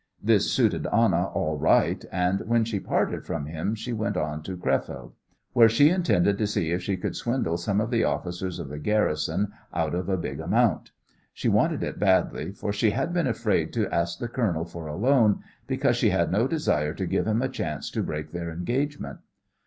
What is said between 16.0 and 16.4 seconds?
had